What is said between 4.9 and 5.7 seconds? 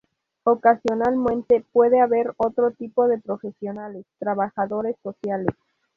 sociales.